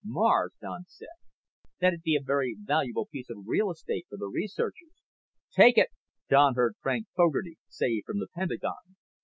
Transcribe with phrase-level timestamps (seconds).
[0.03, 1.09] "Mars?" Don said.
[1.79, 5.03] "That'd be a very valuable piece of real estate for the researchers."
[5.51, 5.89] "Take it,"
[6.27, 8.95] Don heard Frank Fogarty say from the Pentagon.